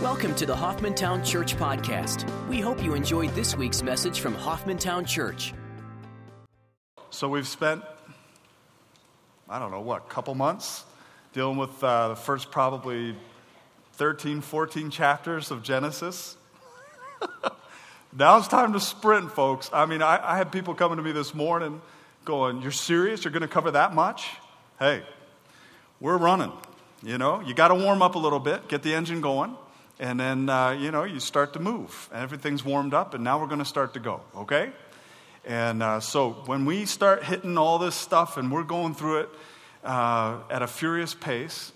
[0.00, 2.24] Welcome to the Hoffmantown Church Podcast.
[2.48, 5.52] We hope you enjoyed this week's message from Hoffmantown Church.
[7.10, 7.82] So we've spent,
[9.48, 10.84] I don't know, what, a couple months
[11.32, 13.16] dealing with uh, the first probably
[13.94, 16.36] 13, 14 chapters of Genesis.
[18.16, 19.68] now it's time to sprint, folks.
[19.72, 21.80] I mean, I, I had people coming to me this morning
[22.24, 23.24] going, You're serious?
[23.24, 24.28] You're going to cover that much?
[24.78, 25.02] Hey,
[25.98, 26.52] we're running.
[27.02, 29.56] You know, you got to warm up a little bit, get the engine going
[29.98, 32.08] and then uh, you know you start to move.
[32.12, 34.70] And everything's warmed up and now we're going to start to go okay?
[35.44, 39.28] And uh, so when we start hitting all this stuff and we're going through it
[39.84, 41.72] uh, at a furious pace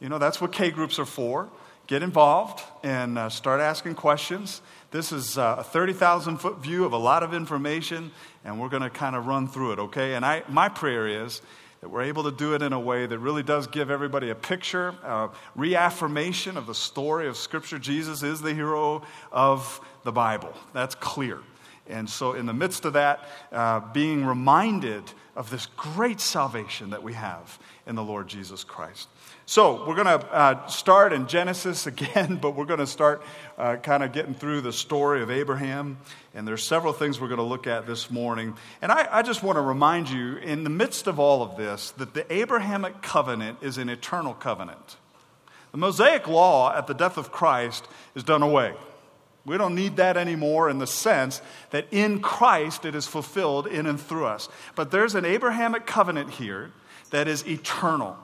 [0.00, 1.48] you know that's what k groups are for.
[1.86, 4.60] Get involved and uh, start asking questions.
[4.90, 8.10] This is uh, a 30000 foot view of a lot of information
[8.44, 10.14] and we're going to kind of run through it okay?
[10.14, 11.40] And I, my prayer is
[11.80, 14.34] that we're able to do it in a way that really does give everybody a
[14.34, 17.78] picture, a reaffirmation of the story of Scripture.
[17.78, 20.52] Jesus is the hero of the Bible.
[20.72, 21.40] That's clear.
[21.88, 25.04] And so, in the midst of that, uh, being reminded
[25.34, 29.08] of this great salvation that we have in the Lord Jesus Christ.
[29.50, 33.22] So, we're going to uh, start in Genesis again, but we're going to start
[33.56, 35.96] uh, kind of getting through the story of Abraham.
[36.34, 38.58] And there's several things we're going to look at this morning.
[38.82, 41.92] And I, I just want to remind you, in the midst of all of this,
[41.92, 44.98] that the Abrahamic covenant is an eternal covenant.
[45.72, 48.74] The Mosaic law at the death of Christ is done away.
[49.46, 53.86] We don't need that anymore in the sense that in Christ it is fulfilled in
[53.86, 54.50] and through us.
[54.74, 56.70] But there's an Abrahamic covenant here
[57.12, 58.18] that is eternal.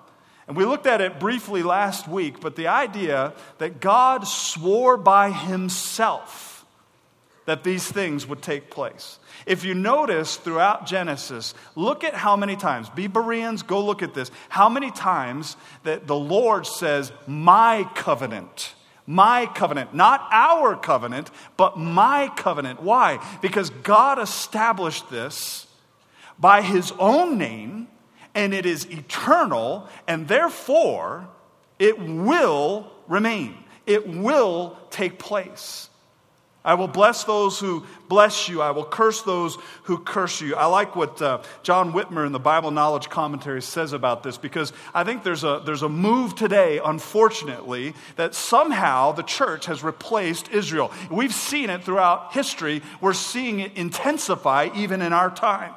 [0.47, 5.31] And we looked at it briefly last week, but the idea that God swore by
[5.31, 6.55] himself
[7.47, 9.19] that these things would take place.
[9.47, 14.15] If you notice throughout Genesis, look at how many times, be Bereans, go look at
[14.15, 18.75] this, how many times that the Lord says, My covenant.
[19.07, 22.83] My covenant, not our covenant, but my covenant.
[22.83, 23.23] Why?
[23.43, 25.67] Because God established this
[26.39, 27.89] by his own name
[28.35, 31.29] and it is eternal, and therefore
[31.79, 33.57] it will remain.
[33.87, 35.89] It will take place.
[36.67, 38.63] I will bless those who bless you.
[38.63, 40.57] I will curse those who curse you.
[40.57, 44.73] I like what uh, John Witmer in the Bible Knowledge Commentary says about this because
[44.95, 50.49] I think there's a, there's a move today, unfortunately, that somehow the church has replaced
[50.53, 50.91] Israel.
[51.11, 52.81] We've seen it throughout history.
[53.03, 55.75] We're seeing it intensify even in our time.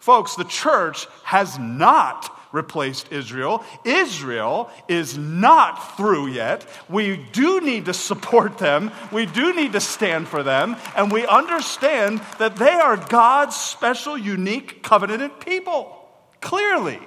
[0.00, 3.64] Folks, the church has not replaced Israel.
[3.84, 6.66] Israel is not through yet.
[6.88, 8.90] We do need to support them.
[9.12, 10.76] We do need to stand for them.
[10.96, 15.96] And we understand that they are God's special, unique, covenanted people.
[16.40, 16.98] Clearly.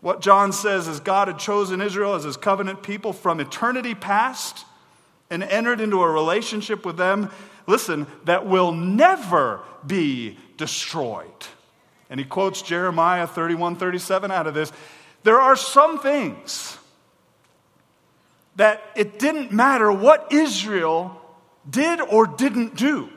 [0.00, 4.64] What John says is God had chosen Israel as his covenant people from eternity past
[5.30, 7.30] and entered into a relationship with them,
[7.66, 11.26] listen, that will never be destroyed.
[12.08, 14.70] And he quotes Jeremiah 31 37 out of this.
[15.24, 16.78] There are some things
[18.54, 21.20] that it didn't matter what Israel
[21.68, 23.10] did or didn't do.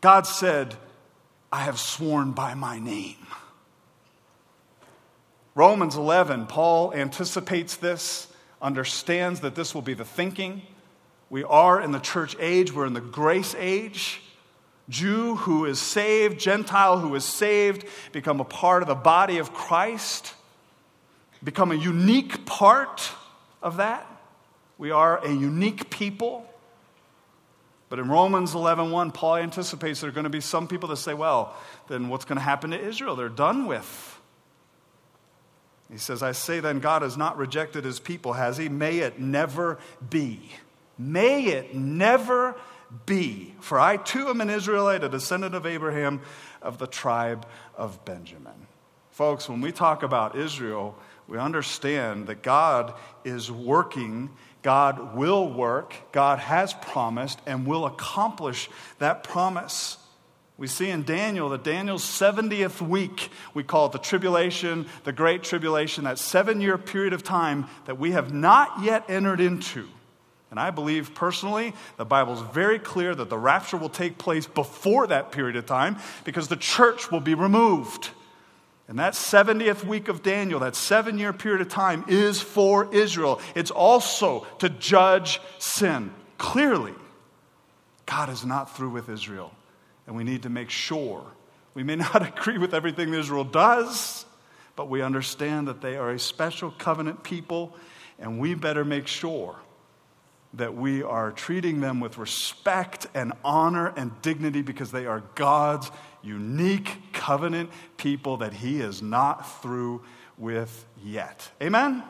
[0.00, 0.74] God said,
[1.52, 3.26] I have sworn by my name.
[5.54, 8.28] Romans 11, Paul anticipates this,
[8.62, 10.62] understands that this will be the thinking.
[11.28, 14.22] We are in the church age, we're in the grace age.
[14.88, 19.52] Jew who is saved, Gentile who is saved, become a part of the body of
[19.52, 20.34] Christ,
[21.42, 23.10] become a unique part
[23.62, 24.06] of that.
[24.78, 26.48] We are a unique people.
[27.88, 30.96] But in Romans 11:1, 1, Paul anticipates there are going to be some people that
[30.96, 31.54] say, well,
[31.88, 33.16] then what's going to happen to Israel?
[33.16, 34.20] They're done with.
[35.90, 38.68] He says, I say then, God has not rejected his people, has he?
[38.68, 39.78] May it never
[40.10, 40.50] be.
[40.98, 42.56] May it never
[43.06, 43.54] be.
[43.60, 46.20] For I too am an Israelite, a descendant of Abraham
[46.62, 48.66] of the tribe of Benjamin.
[49.10, 50.96] Folks, when we talk about Israel,
[51.28, 52.94] we understand that God
[53.24, 54.30] is working,
[54.62, 58.68] God will work, God has promised, and will accomplish
[58.98, 59.98] that promise.
[60.58, 65.42] We see in Daniel that Daniel's 70th week, we call it the tribulation, the great
[65.42, 69.88] tribulation, that seven year period of time that we have not yet entered into.
[70.50, 74.46] And I believe personally, the Bible is very clear that the rapture will take place
[74.46, 78.10] before that period of time because the church will be removed.
[78.88, 83.40] And that 70th week of Daniel, that seven year period of time, is for Israel.
[83.56, 86.12] It's also to judge sin.
[86.38, 86.94] Clearly,
[88.06, 89.52] God is not through with Israel.
[90.06, 91.24] And we need to make sure.
[91.74, 94.24] We may not agree with everything Israel does,
[94.76, 97.74] but we understand that they are a special covenant people
[98.18, 99.56] And we better make sure
[100.56, 105.90] that we are treating them with respect and honor and dignity because they are God's
[106.22, 110.02] unique covenant people that He is not through
[110.38, 111.50] with yet.
[111.62, 112.02] Amen?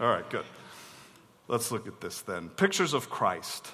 [0.00, 0.44] All right, good.
[1.48, 2.50] Let's look at this then.
[2.50, 3.66] Pictures of Christ.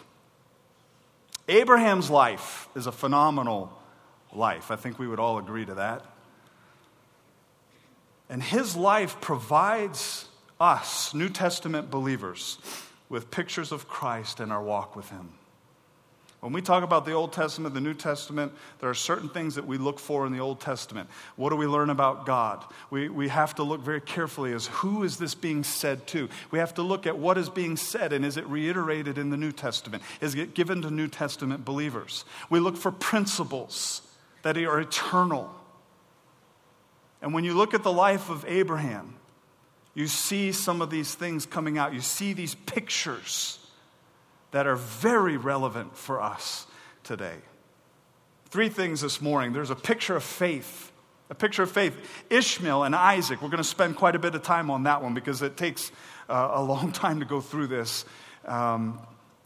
[1.48, 3.72] Abraham's life is a phenomenal
[4.32, 4.70] life.
[4.70, 6.04] I think we would all agree to that.
[8.30, 10.26] And his life provides
[10.60, 12.58] us, New Testament believers,
[13.12, 15.28] with pictures of Christ in our walk with him.
[16.40, 19.66] When we talk about the Old Testament, the New Testament, there are certain things that
[19.66, 21.10] we look for in the Old Testament.
[21.36, 22.64] What do we learn about God?
[22.88, 26.30] We, we have to look very carefully as who is this being said to?
[26.50, 29.36] We have to look at what is being said and is it reiterated in the
[29.36, 30.02] New Testament?
[30.22, 32.24] Is it given to New Testament believers?
[32.48, 34.00] We look for principles
[34.40, 35.54] that are eternal.
[37.20, 39.16] And when you look at the life of Abraham,
[39.94, 41.92] you see some of these things coming out.
[41.92, 43.58] You see these pictures
[44.52, 46.66] that are very relevant for us
[47.04, 47.36] today.
[48.46, 49.52] Three things this morning.
[49.52, 50.92] There's a picture of faith.
[51.30, 51.96] A picture of faith.
[52.30, 53.42] Ishmael and Isaac.
[53.42, 55.90] We're going to spend quite a bit of time on that one because it takes
[56.28, 58.04] uh, a long time to go through this
[58.46, 58.98] um,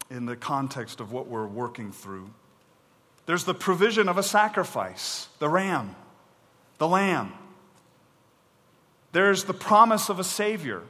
[0.09, 2.29] in the context of what we're working through.
[3.25, 5.95] There's the provision of a sacrifice, the ram,
[6.77, 7.33] the lamb.
[9.11, 10.81] There's the promise of a Savior,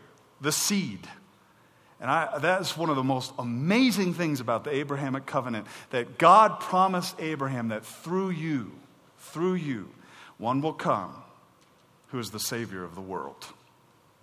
[0.42, 1.08] the seed.
[2.00, 6.60] And I, that's one of the most amazing things about the Abrahamic covenant that God
[6.60, 8.72] promised Abraham that through you,
[9.18, 9.90] through you,
[10.38, 11.16] one will come
[12.08, 13.46] who is the Savior of the world.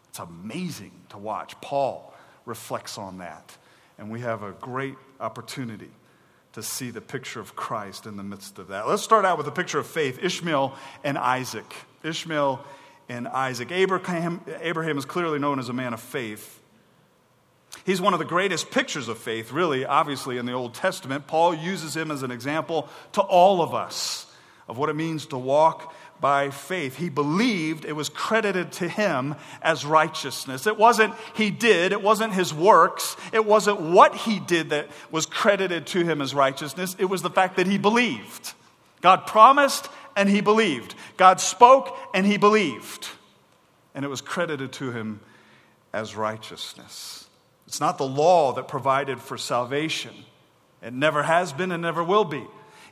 [0.09, 1.61] It's amazing to watch.
[1.61, 2.15] Paul
[2.47, 3.57] reflects on that.
[3.99, 5.91] And we have a great opportunity
[6.53, 8.87] to see the picture of Christ in the midst of that.
[8.87, 11.75] Let's start out with a picture of faith Ishmael and Isaac.
[12.05, 12.65] Ishmael
[13.09, 13.71] and Isaac.
[13.71, 16.61] Abraham, Abraham is clearly known as a man of faith.
[17.85, 21.27] He's one of the greatest pictures of faith, really, obviously, in the Old Testament.
[21.27, 24.27] Paul uses him as an example to all of us
[24.69, 26.97] of what it means to walk by faith.
[26.97, 30.67] He believed it was credited to him as righteousness.
[30.67, 35.27] It wasn't he did, it wasn't his works, it wasn't what he did that was
[35.27, 36.97] credited to him as righteousness.
[36.99, 38.55] It was the fact that he believed.
[39.03, 40.95] God promised and he believed.
[41.17, 43.09] God spoke and he believed.
[43.95, 45.21] And it was credited to him
[45.93, 47.29] as righteousness.
[47.67, 50.15] It's not the law that provided for salvation.
[50.83, 52.45] It never has been and never will be.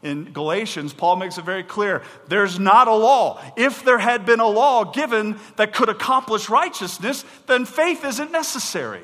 [0.02, 3.40] In Galatians, Paul makes it very clear there's not a law.
[3.56, 9.02] If there had been a law given that could accomplish righteousness, then faith isn't necessary.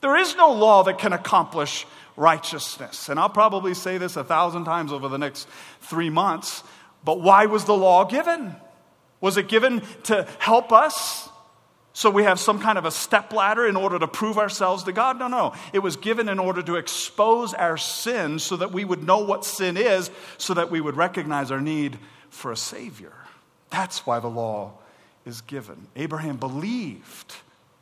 [0.00, 3.08] There is no law that can accomplish righteousness.
[3.08, 5.48] And I'll probably say this a thousand times over the next
[5.80, 6.62] three months,
[7.04, 8.54] but why was the law given?
[9.20, 11.28] Was it given to help us?
[11.94, 14.92] So we have some kind of a step ladder in order to prove ourselves to
[14.92, 15.18] God?
[15.18, 15.54] No, no.
[15.72, 19.44] It was given in order to expose our sin so that we would know what
[19.44, 21.98] sin is, so that we would recognize our need
[22.30, 23.12] for a Savior.
[23.68, 24.72] That's why the law
[25.26, 25.86] is given.
[25.94, 27.34] Abraham believed.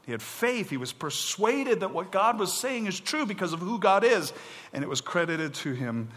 [0.06, 0.70] He had faith.
[0.70, 4.32] He was persuaded that what God was saying is true because of who God is,
[4.72, 6.08] and it was credited to him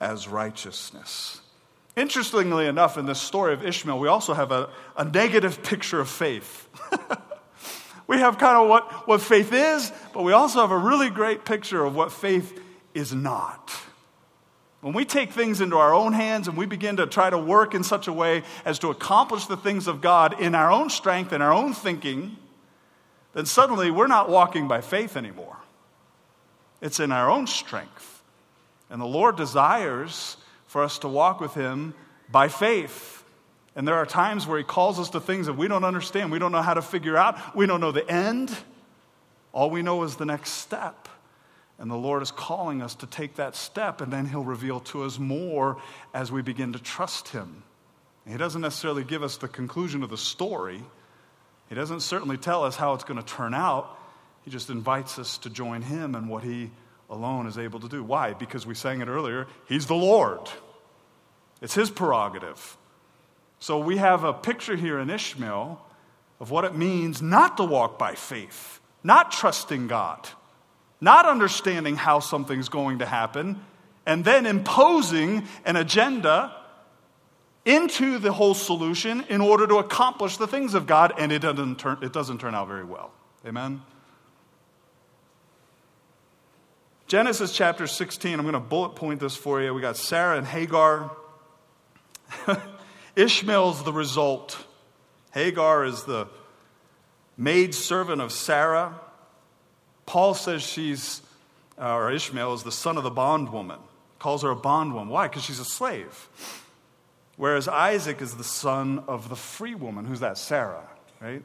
[0.00, 1.40] as righteousness.
[1.96, 6.08] Interestingly enough, in this story of Ishmael, we also have a, a negative picture of
[6.08, 6.68] faith.
[8.06, 11.44] we have kind of what, what faith is, but we also have a really great
[11.44, 12.60] picture of what faith
[12.94, 13.70] is not.
[14.80, 17.74] When we take things into our own hands and we begin to try to work
[17.74, 21.32] in such a way as to accomplish the things of God in our own strength
[21.32, 22.36] and our own thinking,
[23.32, 25.56] then suddenly we're not walking by faith anymore.
[26.82, 28.22] It's in our own strength.
[28.90, 30.36] And the Lord desires
[30.74, 31.94] for us to walk with Him
[32.28, 33.22] by faith.
[33.76, 36.40] And there are times where He calls us to things that we don't understand, we
[36.40, 38.50] don't know how to figure out, we don't know the end.
[39.52, 41.08] All we know is the next step.
[41.78, 45.04] And the Lord is calling us to take that step, and then He'll reveal to
[45.04, 45.80] us more
[46.12, 47.62] as we begin to trust Him.
[48.26, 50.82] He doesn't necessarily give us the conclusion of the story,
[51.68, 53.96] He doesn't certainly tell us how it's going to turn out.
[54.44, 56.72] He just invites us to join Him in what He
[57.08, 58.02] alone is able to do.
[58.02, 58.32] Why?
[58.32, 60.40] Because we sang it earlier He's the Lord.
[61.64, 62.76] It's his prerogative.
[63.58, 65.82] So we have a picture here in Ishmael
[66.38, 70.28] of what it means not to walk by faith, not trusting God,
[71.00, 73.64] not understanding how something's going to happen,
[74.04, 76.54] and then imposing an agenda
[77.64, 81.78] into the whole solution in order to accomplish the things of God, and it doesn't
[81.78, 83.10] turn, it doesn't turn out very well.
[83.46, 83.80] Amen?
[87.06, 89.72] Genesis chapter 16, I'm going to bullet point this for you.
[89.72, 91.10] We got Sarah and Hagar.
[93.16, 94.56] Ishmael's the result.
[95.32, 96.28] Hagar is the
[97.36, 99.00] maid servant of Sarah.
[100.06, 101.22] Paul says she's,
[101.78, 103.80] uh, or Ishmael is the son of the bondwoman,
[104.18, 105.08] calls her a bondwoman.
[105.08, 105.28] Why?
[105.28, 106.28] Because she's a slave.
[107.36, 110.04] Whereas Isaac is the son of the free woman.
[110.04, 110.38] Who's that?
[110.38, 110.88] Sarah,
[111.20, 111.42] right?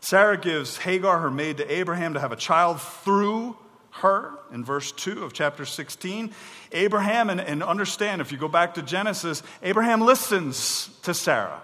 [0.00, 3.56] Sarah gives Hagar, her maid, to Abraham to have a child through
[4.00, 6.32] her in verse 2 of chapter 16.
[6.72, 11.62] Abraham, and, and understand if you go back to Genesis, Abraham listens to Sarah.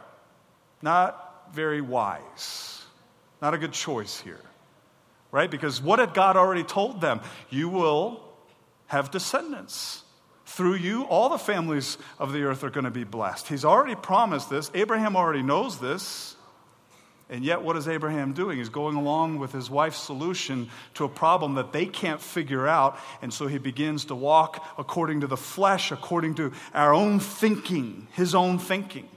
[0.80, 2.82] Not very wise.
[3.40, 4.40] Not a good choice here,
[5.30, 5.50] right?
[5.50, 7.20] Because what had God already told them?
[7.50, 8.22] You will
[8.86, 10.02] have descendants.
[10.46, 13.48] Through you, all the families of the earth are going to be blessed.
[13.48, 14.70] He's already promised this.
[14.74, 16.36] Abraham already knows this.
[17.31, 18.59] And yet, what is Abraham doing?
[18.59, 22.99] He's going along with his wife's solution to a problem that they can't figure out.
[23.23, 28.09] And so he begins to walk according to the flesh, according to our own thinking,
[28.12, 29.09] his own thinking.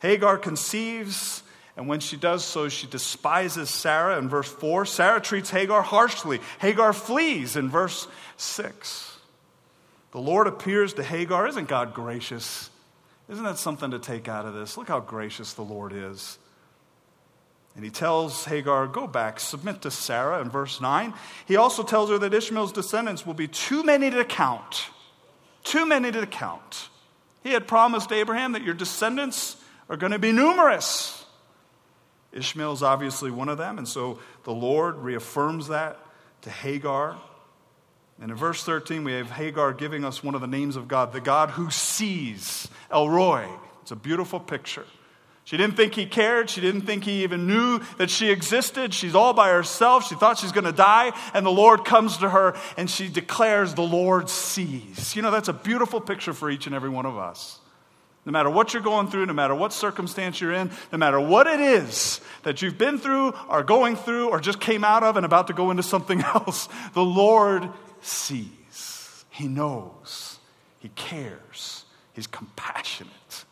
[0.00, 1.42] Hagar conceives,
[1.76, 4.86] and when she does so, she despises Sarah in verse 4.
[4.86, 6.40] Sarah treats Hagar harshly.
[6.60, 9.16] Hagar flees in verse 6.
[10.12, 11.46] The Lord appears to Hagar.
[11.48, 12.70] Isn't God gracious?
[13.28, 14.76] Isn't that something to take out of this?
[14.76, 16.38] Look how gracious the Lord is.
[17.74, 21.14] And he tells Hagar, Go back, submit to Sarah in verse 9.
[21.46, 24.88] He also tells her that Ishmael's descendants will be too many to count.
[25.62, 26.88] Too many to count.
[27.42, 29.56] He had promised Abraham that your descendants
[29.88, 31.24] are going to be numerous.
[32.32, 35.98] Ishmael is obviously one of them, and so the Lord reaffirms that
[36.42, 37.16] to Hagar.
[38.20, 41.12] And in verse 13, we have Hagar giving us one of the names of God,
[41.12, 43.48] the God who sees, El Roi.
[43.82, 44.84] It's a beautiful picture.
[45.44, 46.50] She didn't think he cared.
[46.50, 48.92] She didn't think he even knew that she existed.
[48.92, 50.06] She's all by herself.
[50.06, 51.12] She thought she's going to die.
[51.32, 55.16] And the Lord comes to her and she declares, The Lord sees.
[55.16, 57.60] You know, that's a beautiful picture for each and every one of us.
[58.26, 61.46] No matter what you're going through, no matter what circumstance you're in, no matter what
[61.46, 65.24] it is that you've been through, or going through, or just came out of and
[65.24, 67.70] about to go into something else, the Lord
[68.00, 69.24] sees.
[69.30, 70.38] He knows.
[70.80, 71.84] He cares.
[72.12, 73.44] He's compassionate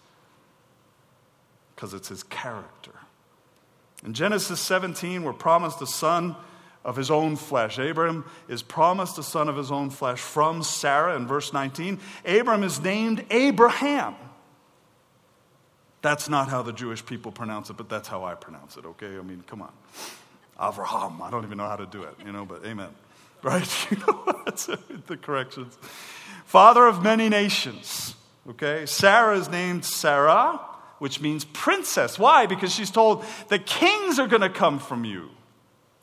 [1.74, 2.92] because it's his character.
[4.04, 6.36] In Genesis 17, we're promised a son
[6.84, 7.78] of his own flesh.
[7.78, 11.98] Abram is promised a son of his own flesh from Sarah in verse 19.
[12.24, 14.14] Abram is named Abraham.
[16.02, 19.18] That's not how the Jewish people pronounce it, but that's how I pronounce it, okay?
[19.18, 19.72] I mean, come on.
[20.58, 21.20] Avraham.
[21.20, 22.90] I don't even know how to do it, you know, but amen.
[23.46, 23.88] Right?
[23.90, 24.42] You know,
[25.06, 25.78] the corrections.
[26.46, 28.16] Father of many nations,
[28.50, 28.86] okay?
[28.86, 30.60] Sarah is named Sarah,
[30.98, 32.18] which means princess.
[32.18, 32.46] Why?
[32.46, 35.30] Because she's told the kings are going to come from you.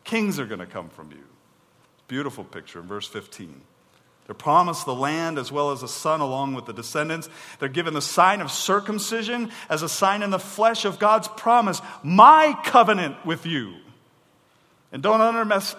[0.05, 1.23] Kings are going to come from you.
[2.07, 3.61] Beautiful picture in verse 15.
[4.25, 7.27] They're promised the land as well as a son along with the descendants.
[7.59, 11.81] They're given the sign of circumcision as a sign in the flesh of God's promise,
[12.03, 13.75] my covenant with you.
[14.93, 15.19] And don't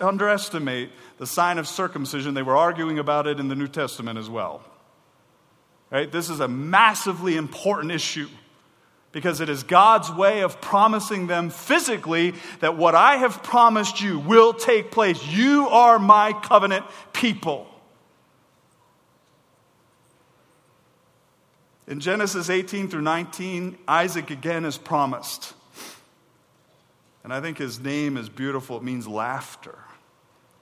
[0.03, 2.35] underestimate the sign of circumcision.
[2.35, 4.63] They were arguing about it in the New Testament as well.
[5.91, 6.11] Right?
[6.11, 8.29] This is a massively important issue
[9.13, 14.19] because it is God's way of promising them physically that what I have promised you
[14.19, 15.25] will take place.
[15.25, 17.69] You are my covenant people.
[21.87, 25.55] In Genesis 18 through 19, Isaac again is promised.
[27.25, 28.77] And I think his name is beautiful.
[28.77, 29.79] It means laughter.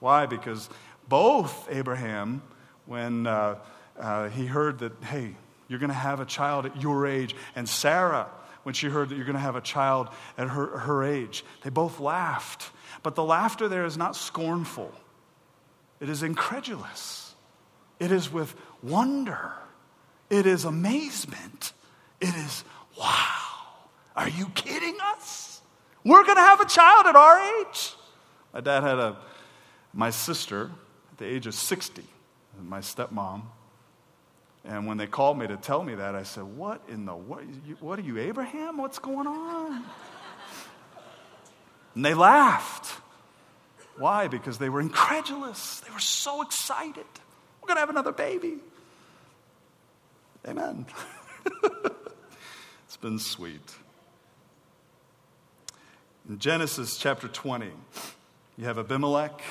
[0.01, 0.27] Why?
[0.27, 0.71] Because
[1.09, 2.43] both Abraham,
[2.87, 3.59] when uh,
[3.99, 5.35] uh, he heard that, hey,
[5.69, 8.29] you're going to have a child at your age, and Sarah,
[8.63, 11.71] when she heard that you're going to have a child at her, her age, they
[11.71, 12.71] both laughed.
[13.03, 14.93] But the laughter there is not scornful,
[16.01, 17.35] it is incredulous,
[17.99, 19.53] it is with wonder.
[20.33, 21.75] It is amazement.
[22.19, 22.65] It is,
[22.99, 23.37] wow,
[24.17, 25.52] are you kidding us?
[26.05, 27.95] We're going to have a child at our age.
[28.53, 29.17] My dad had a,
[29.95, 30.71] my sister
[31.13, 32.03] at the age of 60,
[32.61, 33.43] my stepmom.
[34.65, 37.43] And when they called me to tell me that, I said, What in the, what,
[37.81, 38.79] what are you, Abraham?
[38.79, 39.85] What's going on?
[41.95, 43.01] And they laughed.
[43.99, 44.29] Why?
[44.29, 45.81] Because they were incredulous.
[45.81, 47.05] They were so excited.
[47.61, 48.59] We're going to have another baby.
[50.49, 50.87] Amen.
[52.85, 53.75] it's been sweet.
[56.29, 57.71] In Genesis chapter 20,
[58.57, 59.43] you have Abimelech.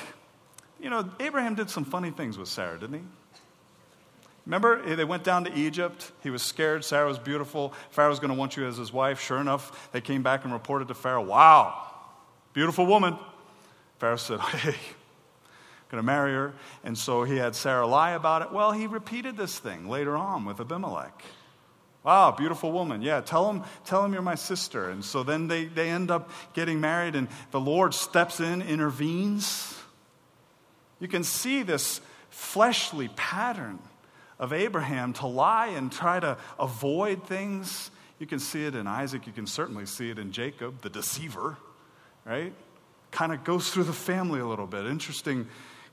[0.80, 3.04] You know, Abraham did some funny things with Sarah, didn't he?
[4.46, 6.10] Remember, eh, they went down to Egypt.
[6.22, 6.84] He was scared.
[6.84, 7.72] Sarah was beautiful.
[7.90, 9.20] Pharaoh's going to want you as his wife.
[9.20, 11.90] Sure enough, they came back and reported to Pharaoh, Wow,
[12.52, 13.18] beautiful woman.
[13.98, 14.74] Pharaoh said, Hey,
[15.90, 16.54] going to marry her.
[16.82, 18.50] And so he had Sarah lie about it.
[18.50, 21.22] Well, he repeated this thing later on with Abimelech.
[22.04, 23.00] Wow, beautiful woman.
[23.02, 24.90] Yeah, tell him, tell him you're my sister.
[24.90, 29.78] And so then they, they end up getting married, and the Lord steps in, intervenes.
[30.98, 33.78] You can see this fleshly pattern
[34.38, 37.90] of Abraham to lie and try to avoid things.
[38.18, 39.26] You can see it in Isaac.
[39.26, 41.56] You can certainly see it in Jacob, the deceiver,
[42.24, 42.52] right?
[43.12, 44.86] Kind of goes through the family a little bit.
[44.86, 45.46] Interesting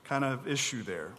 [0.05, 1.11] kind of issue there.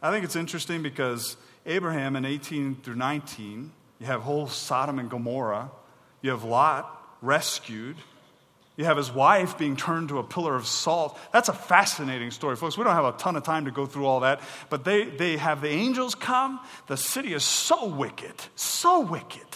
[0.00, 5.10] I think it's interesting because Abraham in 18 through 19, you have whole Sodom and
[5.10, 5.70] Gomorrah,
[6.22, 7.96] you have Lot rescued,
[8.76, 11.18] you have his wife being turned to a pillar of salt.
[11.32, 12.76] That's a fascinating story, folks.
[12.76, 15.38] We don't have a ton of time to go through all that, but they, they
[15.38, 16.60] have the angels come.
[16.86, 19.46] The city is so wicked, so wicked.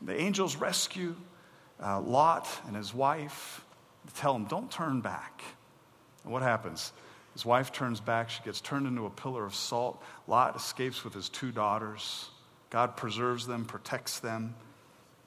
[0.00, 1.14] The angels rescue
[1.82, 3.64] uh, Lot and his wife.
[4.14, 5.42] tell him, don't turn back.
[6.24, 6.92] And what happens?
[7.38, 8.30] His wife turns back.
[8.30, 10.02] She gets turned into a pillar of salt.
[10.26, 12.30] Lot escapes with his two daughters.
[12.68, 14.56] God preserves them, protects them.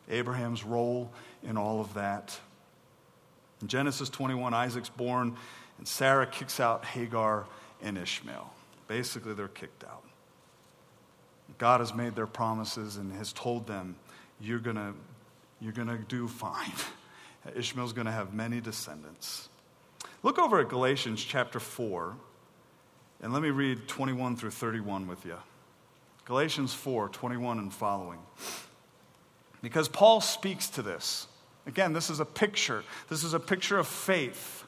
[0.09, 1.09] Abraham's role
[1.41, 2.37] in all of that.
[3.61, 5.37] In Genesis 21, Isaac's born,
[5.77, 7.45] and Sarah kicks out Hagar
[7.81, 8.51] and Ishmael.
[8.89, 10.03] Basically, they're kicked out.
[11.59, 13.95] God has made their promises and has told them,
[14.41, 14.93] You're going to
[15.61, 16.73] you're to do fine.
[17.55, 19.47] Ishmael's going to have many descendants.
[20.23, 22.15] Look over at Galatians chapter 4,
[23.21, 25.37] and let me read 21 through 31 with you.
[26.25, 28.19] Galatians 4, 21 and following.
[29.63, 31.27] Because Paul speaks to this.
[31.65, 32.83] Again, this is a picture.
[33.09, 34.65] This is a picture of faith.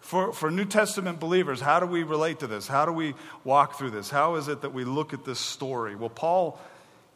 [0.00, 2.68] For, for New Testament believers, how do we relate to this?
[2.68, 4.10] How do we walk through this?
[4.10, 5.96] How is it that we look at this story?
[5.96, 6.60] Well, Paul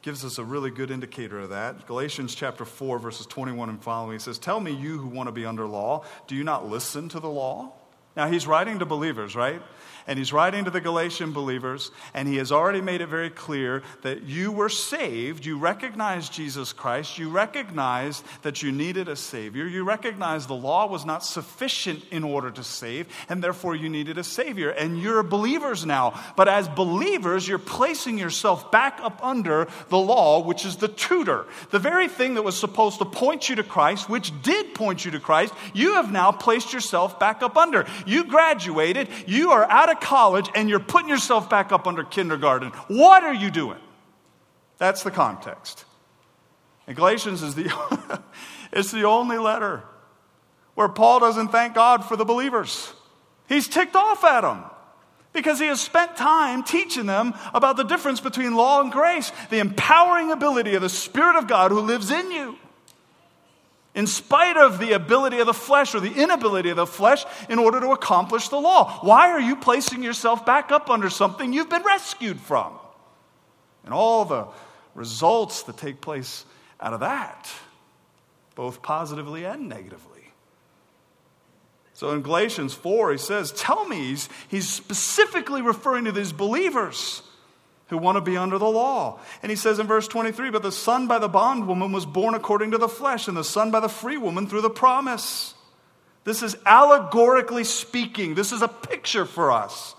[0.02, 1.86] gives us a really good indicator of that.
[1.86, 5.32] Galatians chapter 4, verses 21 and following, he says, Tell me, you who want to
[5.32, 7.72] be under law, do you not listen to the law?
[8.16, 9.62] Now, he's writing to believers, right?
[10.08, 13.82] And he's writing to the Galatian believers, and he has already made it very clear
[14.02, 15.44] that you were saved.
[15.44, 17.18] You recognized Jesus Christ.
[17.18, 19.66] You recognized that you needed a Savior.
[19.66, 24.18] You recognized the law was not sufficient in order to save, and therefore you needed
[24.18, 24.70] a Savior.
[24.70, 26.18] And you're believers now.
[26.36, 31.44] But as believers, you're placing yourself back up under the law, which is the tutor.
[31.70, 35.10] The very thing that was supposed to point you to Christ, which did point you
[35.10, 37.86] to Christ, you have now placed yourself back up under.
[38.06, 42.70] You graduated, you are out of college and you're putting yourself back up under kindergarten.
[42.88, 43.78] What are you doing?
[44.78, 45.84] That's the context.
[46.86, 47.70] And Galatians is the,
[48.72, 49.82] it's the only letter
[50.74, 52.92] where Paul doesn't thank God for the believers.
[53.48, 54.64] He's ticked off at them
[55.32, 59.58] because he has spent time teaching them about the difference between law and grace, the
[59.58, 62.58] empowering ability of the Spirit of God who lives in you
[63.94, 67.58] in spite of the ability of the flesh or the inability of the flesh in
[67.58, 68.98] order to accomplish the law.
[69.00, 72.72] Why are you placing yourself back up under something you've been rescued from?
[73.84, 74.46] And all the
[74.94, 76.44] results that take place
[76.80, 77.50] out of that,
[78.54, 80.18] both positively and negatively.
[81.94, 84.16] So in Galatians 4, he says, Tell me,
[84.48, 87.22] he's, specifically referring to these believers
[87.88, 89.18] who want to be under the law.
[89.42, 92.70] And he says in verse 23 But the son by the bondwoman was born according
[92.72, 95.54] to the flesh, and the son by the free woman through the promise.
[96.24, 99.94] This is allegorically speaking, this is a picture for us.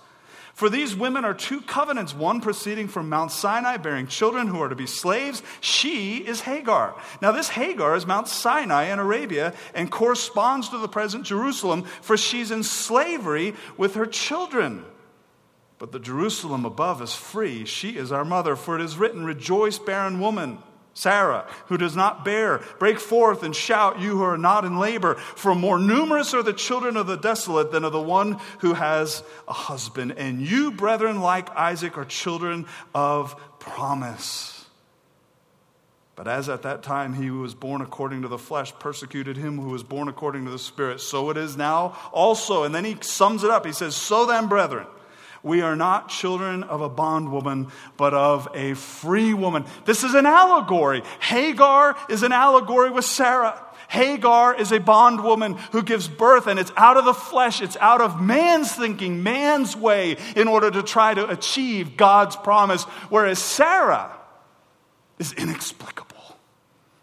[0.59, 4.67] For these women are two covenants, one proceeding from Mount Sinai, bearing children who are
[4.67, 5.41] to be slaves.
[5.61, 6.95] She is Hagar.
[7.21, 12.17] Now, this Hagar is Mount Sinai in Arabia and corresponds to the present Jerusalem, for
[12.17, 14.83] she's in slavery with her children.
[15.79, 17.65] But the Jerusalem above is free.
[17.65, 18.55] She is our mother.
[18.55, 20.59] For it is written, Rejoice, barren woman.
[20.93, 25.15] Sarah, who does not bear, break forth and shout, you who are not in labor.
[25.15, 29.23] For more numerous are the children of the desolate than of the one who has
[29.47, 30.15] a husband.
[30.17, 34.65] And you, brethren, like Isaac, are children of promise.
[36.17, 39.57] But as at that time he who was born according to the flesh persecuted him
[39.57, 42.63] who was born according to the Spirit, so it is now also.
[42.63, 43.65] And then he sums it up.
[43.65, 44.85] He says, So then, brethren,
[45.43, 49.65] we are not children of a bondwoman, but of a free woman.
[49.85, 51.03] This is an allegory.
[51.21, 53.59] Hagar is an allegory with Sarah.
[53.89, 58.01] Hagar is a bondwoman who gives birth, and it's out of the flesh, it's out
[58.01, 62.83] of man's thinking, man's way, in order to try to achieve God's promise.
[63.09, 64.15] Whereas Sarah
[65.17, 66.37] is inexplicable,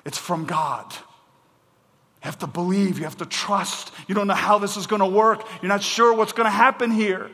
[0.04, 0.92] it's from God.
[0.92, 3.92] You have to believe, you have to trust.
[4.06, 6.50] You don't know how this is going to work, you're not sure what's going to
[6.50, 7.30] happen here.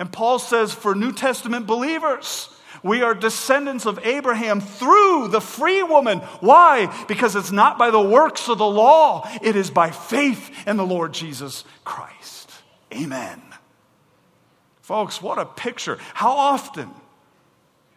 [0.00, 2.48] And Paul says for New Testament believers,
[2.82, 6.20] we are descendants of Abraham through the free woman.
[6.40, 6.90] Why?
[7.06, 10.86] Because it's not by the works of the law, it is by faith in the
[10.86, 12.50] Lord Jesus Christ.
[12.94, 13.42] Amen.
[14.80, 15.98] Folks, what a picture.
[16.14, 16.88] How often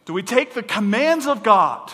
[0.03, 1.89] do we take the commands of God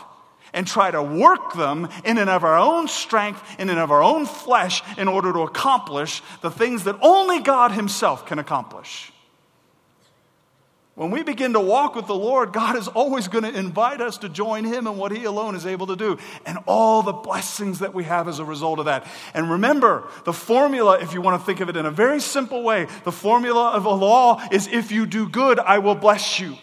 [0.54, 4.02] and try to work them in and of our own strength, in and of our
[4.02, 9.12] own flesh, in order to accomplish the things that only God Himself can accomplish?
[10.99, 14.17] When we begin to walk with the Lord, God is always going to invite us
[14.17, 17.79] to join Him in what He alone is able to do, and all the blessings
[17.79, 19.07] that we have as a result of that.
[19.33, 22.63] And remember, the formula, if you want to think of it in a very simple
[22.63, 26.57] way, the formula of a law is if you do good, I will bless you.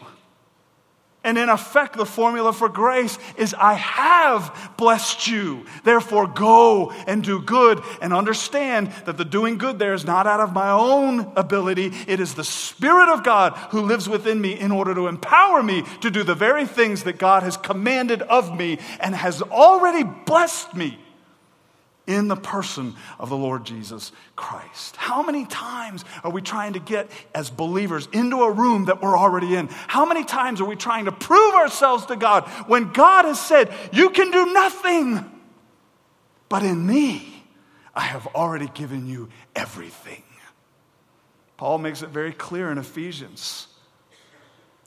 [1.26, 5.66] And in effect, the formula for grace is I have blessed you.
[5.82, 10.38] Therefore, go and do good and understand that the doing good there is not out
[10.38, 11.92] of my own ability.
[12.06, 15.82] It is the Spirit of God who lives within me in order to empower me
[16.00, 20.76] to do the very things that God has commanded of me and has already blessed
[20.76, 20.96] me
[22.06, 24.96] in the person of the Lord Jesus Christ.
[24.96, 29.16] How many times are we trying to get as believers into a room that we're
[29.16, 29.68] already in?
[29.68, 33.72] How many times are we trying to prove ourselves to God when God has said,
[33.92, 35.24] You can do nothing,
[36.48, 37.44] but in me,
[37.94, 40.22] I have already given you everything?
[41.56, 43.66] Paul makes it very clear in Ephesians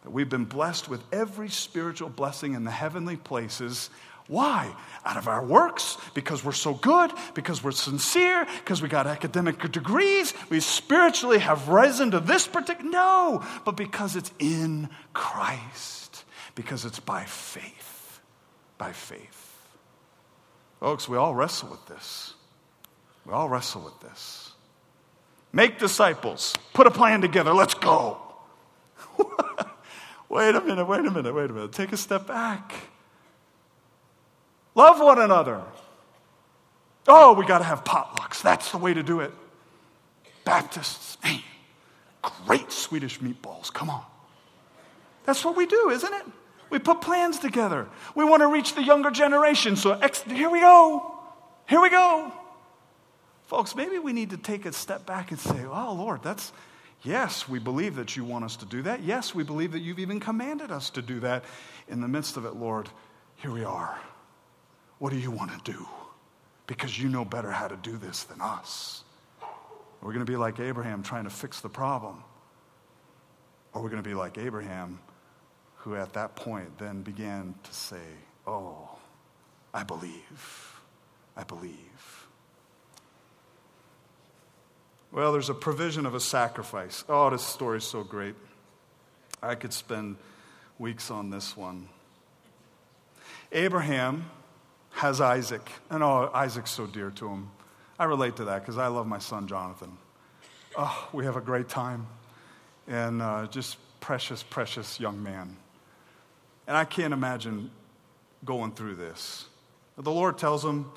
[0.04, 3.90] that we've been blessed with every spiritual blessing in the heavenly places
[4.30, 4.76] why?
[5.10, 9.60] Out of our works, because we're so good, because we're sincere, because we got academic
[9.72, 12.92] degrees, we spiritually have risen to this particular.
[12.92, 18.22] No, but because it's in Christ, because it's by faith.
[18.78, 19.68] By faith.
[20.80, 22.36] Folks, we all wrestle with this.
[23.26, 24.52] We all wrestle with this.
[25.52, 28.22] Make disciples, put a plan together, let's go.
[30.30, 31.72] wait a minute, wait a minute, wait a minute.
[31.72, 32.76] Take a step back.
[34.76, 35.62] Love one another.
[37.08, 38.42] Oh, we got to have potlucks.
[38.42, 39.32] That's the way to do it.
[40.44, 41.42] Baptists, man,
[42.46, 43.74] great Swedish meatballs.
[43.74, 44.04] Come on.
[45.26, 46.26] That's what we do, isn't it?
[46.70, 47.88] We put plans together.
[48.16, 49.76] We want to reach the younger generation.
[49.76, 51.16] So ex- here we go.
[51.68, 52.32] Here we go.
[53.48, 56.54] Folks, maybe we need to take a step back and say, oh, Lord, that's,
[57.02, 59.02] yes, we believe that you want us to do that.
[59.02, 61.44] Yes, we believe that you've even commanded us to do that.
[61.88, 62.90] In the midst of it, Lord,
[63.38, 64.00] here we are.
[65.00, 65.88] What do you want to do?
[66.68, 69.04] Because you know better how to do this than us.
[70.02, 72.24] We're going to be like Abraham trying to fix the problem.
[73.74, 75.00] Or we're going to be like Abraham,
[75.78, 77.98] who at that point then began to say,
[78.46, 78.90] Oh,
[79.74, 80.82] I believe.
[81.38, 82.28] I believe.
[85.12, 87.04] Well, there's a provision of a sacrifice.
[87.08, 88.36] Oh, this story is so great.
[89.42, 90.18] I could spend
[90.78, 91.90] weeks on this one.
[93.52, 94.30] Abraham
[94.92, 95.70] has Isaac.
[95.90, 97.50] And oh, Isaac's so dear to him.
[97.98, 99.92] I relate to that because I love my son Jonathan.
[100.78, 102.08] Oh, we have a great time.
[102.88, 105.58] And uh, just precious, precious young man.
[106.68, 107.72] And I can't imagine
[108.46, 109.46] going through this.
[109.98, 110.90] The Lord tells him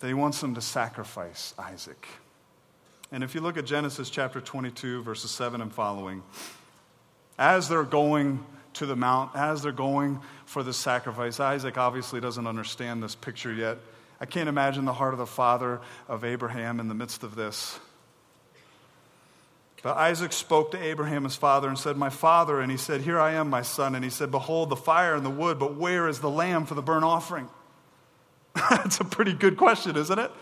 [0.00, 2.06] that he wants him to sacrifice Isaac.
[3.10, 6.22] And if you look at Genesis chapter 22, verses 7 and following,
[7.38, 8.44] as they're going
[8.78, 11.38] to the mount as they're going for the sacrifice.
[11.40, 13.78] Isaac obviously doesn't understand this picture yet.
[14.20, 17.78] I can't imagine the heart of the father of Abraham in the midst of this.
[19.82, 22.60] But Isaac spoke to Abraham, his father, and said, My father.
[22.60, 23.94] And he said, Here I am, my son.
[23.94, 26.74] And he said, Behold, the fire and the wood, but where is the lamb for
[26.74, 27.48] the burnt offering?
[28.70, 30.32] That's a pretty good question, isn't it?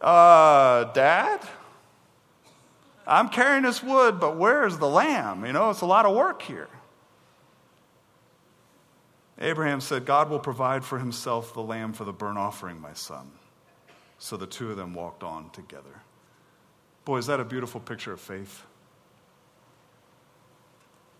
[0.00, 1.40] Uh, Dad?
[3.06, 5.44] I'm carrying this wood, but where's the lamb?
[5.44, 6.68] You know, it's a lot of work here.
[9.40, 13.30] Abraham said, God will provide for himself the lamb for the burnt offering, my son.
[14.18, 16.02] So the two of them walked on together.
[17.04, 18.62] Boy, is that a beautiful picture of faith?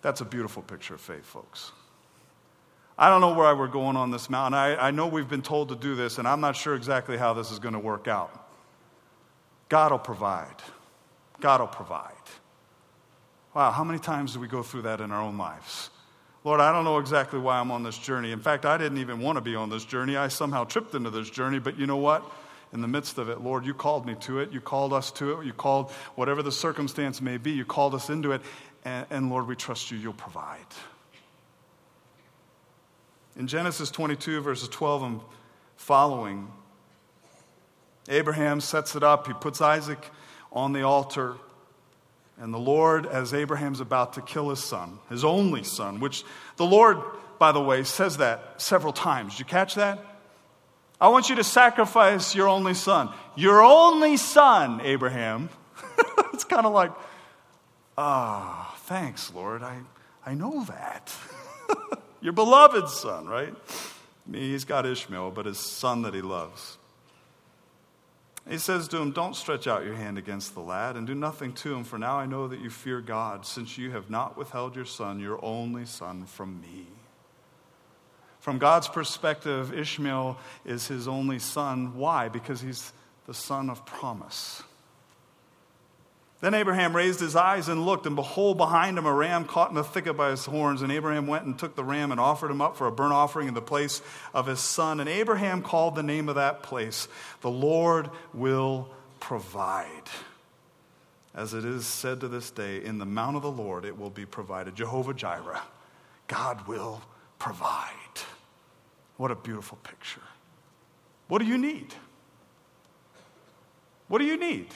[0.01, 1.73] That's a beautiful picture of faith, folks.
[2.97, 4.55] I don't know where we're going on this mountain.
[4.55, 7.35] I, I know we've been told to do this, and I'm not sure exactly how
[7.35, 8.49] this is going to work out.
[9.69, 10.63] God will provide.
[11.41, 12.13] God will provide.
[13.55, 15.84] Wow, how many times do we go through that in our own lives?
[16.45, 18.31] Lord, I don't know exactly why I'm on this journey.
[18.31, 20.19] In fact, I didn't even want to be on this journey.
[20.19, 22.23] I somehow tripped into this journey, but you know what?
[22.75, 24.53] In the midst of it, Lord, you called me to it.
[24.53, 25.47] You called us to it.
[25.47, 28.43] You called whatever the circumstance may be, you called us into it.
[28.85, 29.97] And, and Lord, we trust you.
[29.97, 30.67] You'll provide.
[33.37, 35.21] In Genesis 22, verses 12 and
[35.77, 36.53] following,
[38.09, 39.27] Abraham sets it up.
[39.27, 40.11] He puts Isaac
[40.53, 41.37] on the altar.
[42.39, 46.25] And the Lord, as Abraham's about to kill his son, his only son, which
[46.57, 46.99] the Lord,
[47.39, 49.35] by the way, says that several times.
[49.35, 50.05] Did you catch that?
[51.01, 53.11] I want you to sacrifice your only son.
[53.37, 55.49] Your only son, Abraham.
[56.33, 56.93] it's kind of like,
[57.99, 59.63] ah, oh, thanks, Lord.
[59.63, 59.79] I,
[60.25, 61.15] I know that.
[62.21, 63.55] Your beloved son, right?
[64.31, 66.79] He's got Ishmael, but his son that he loves.
[68.49, 71.55] He says to him, Don't stretch out your hand against the lad and do nothing
[71.55, 74.77] to him, for now I know that you fear God, since you have not withheld
[74.77, 76.87] your son, your only son, from me.
[78.41, 81.97] From God's perspective, Ishmael is his only son.
[81.97, 82.29] Why?
[82.29, 82.93] Because he's
[83.27, 84.63] the son of promise.
[86.41, 89.77] Then Abraham raised his eyes and looked, and behold, behind him a ram caught in
[89.77, 90.83] the thicket by his horns.
[90.83, 93.49] And Abraham went and took the ram and offered him up for a burnt offering
[93.49, 94.03] in the place
[94.35, 95.01] of his son.
[95.01, 97.09] And Abraham called the name of that place,
[97.41, 100.11] The Lord will provide.
[101.35, 104.11] As it is said to this day, in the mount of the Lord it will
[104.11, 104.77] be provided.
[104.77, 105.63] Jehovah Jireh,
[106.29, 107.03] God will
[107.39, 107.91] provide.
[109.17, 110.21] What a beautiful picture.
[111.29, 111.95] What do you need?
[114.09, 114.69] What do you need?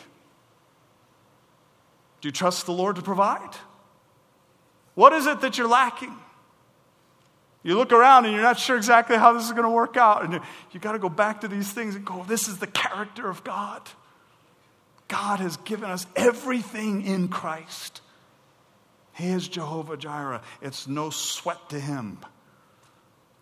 [2.21, 3.55] Do you trust the Lord to provide?
[4.95, 6.15] What is it that you're lacking?
[7.63, 10.25] You look around and you're not sure exactly how this is going to work out.
[10.25, 10.41] And
[10.73, 13.45] you got to go back to these things and go, this is the character of
[13.45, 13.83] God.
[15.09, 18.01] God has given us everything in Christ.
[19.15, 20.43] He is Jehovah Jireh.
[20.63, 22.19] It's no sweat to him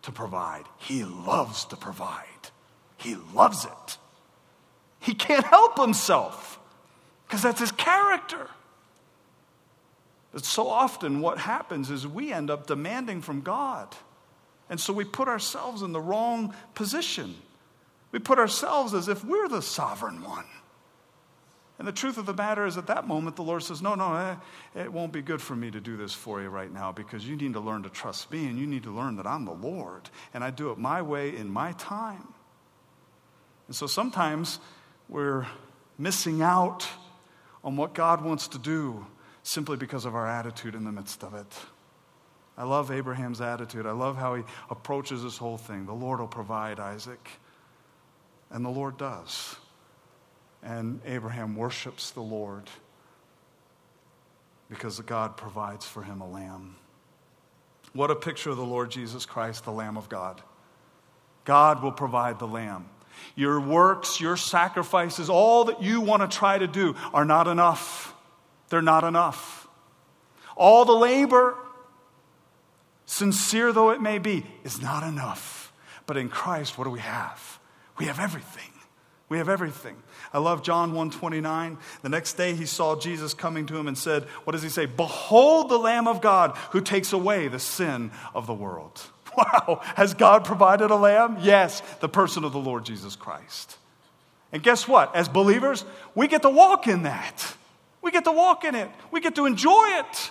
[0.02, 0.64] to provide.
[0.78, 2.24] He loves to provide,
[2.96, 3.98] he loves it.
[4.98, 6.58] He can't help himself
[7.26, 8.48] because that's his character.
[10.44, 13.94] So often, what happens is we end up demanding from God.
[14.68, 17.34] And so we put ourselves in the wrong position.
[18.12, 20.44] We put ourselves as if we're the sovereign one.
[21.78, 24.14] And the truth of the matter is, at that moment, the Lord says, No, no,
[24.14, 24.36] eh,
[24.74, 27.36] it won't be good for me to do this for you right now because you
[27.36, 30.08] need to learn to trust me and you need to learn that I'm the Lord
[30.32, 32.28] and I do it my way in my time.
[33.66, 34.58] And so sometimes
[35.08, 35.46] we're
[35.98, 36.88] missing out
[37.62, 39.06] on what God wants to do
[39.46, 41.46] simply because of our attitude in the midst of it.
[42.58, 43.86] I love Abraham's attitude.
[43.86, 45.86] I love how he approaches this whole thing.
[45.86, 47.28] The Lord will provide Isaac.
[48.50, 49.54] And the Lord does.
[50.62, 52.64] And Abraham worships the Lord
[54.68, 56.74] because God provides for him a lamb.
[57.92, 60.42] What a picture of the Lord Jesus Christ, the Lamb of God.
[61.44, 62.88] God will provide the lamb.
[63.36, 68.12] Your works, your sacrifices, all that you want to try to do are not enough.
[68.68, 69.68] They're not enough.
[70.56, 71.56] All the labor,
[73.04, 75.72] sincere though it may be, is not enough.
[76.06, 77.58] But in Christ, what do we have?
[77.98, 78.70] We have everything.
[79.28, 79.96] We have everything.
[80.32, 81.78] I love John 129.
[82.02, 84.86] The next day he saw Jesus coming to him and said, What does he say?
[84.86, 89.00] Behold the Lamb of God who takes away the sin of the world.
[89.36, 89.82] Wow.
[89.96, 91.36] Has God provided a lamb?
[91.42, 93.76] Yes, the person of the Lord Jesus Christ.
[94.50, 95.14] And guess what?
[95.14, 97.54] As believers, we get to walk in that.
[98.06, 100.30] We get to walk in it, we get to enjoy it.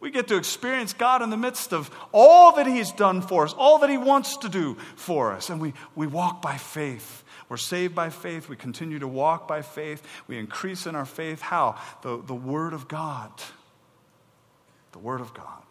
[0.00, 3.52] We get to experience God in the midst of all that He's done for us,
[3.52, 5.50] all that He wants to do for us.
[5.50, 7.24] And we, we walk by faith.
[7.50, 8.48] We're saved by faith.
[8.48, 10.02] We continue to walk by faith.
[10.26, 11.42] We increase in our faith.
[11.42, 11.76] How?
[12.00, 13.30] The, the Word of God.
[14.92, 15.62] The Word of God.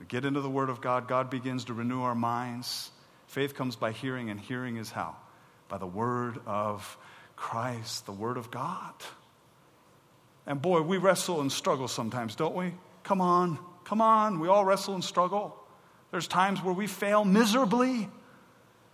[0.00, 1.06] We get into the Word of God.
[1.06, 2.90] God begins to renew our minds.
[3.26, 5.16] Faith comes by hearing, and hearing is how?
[5.68, 6.96] By the Word of
[7.36, 8.94] Christ, the Word of God.
[10.46, 12.74] And boy, we wrestle and struggle sometimes, don't we?
[13.02, 14.40] Come on, come on.
[14.40, 15.56] We all wrestle and struggle.
[16.10, 18.08] There's times where we fail miserably.